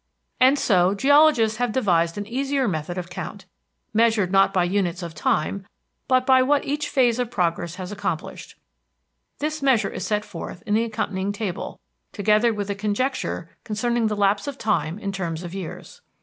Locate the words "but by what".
6.07-6.65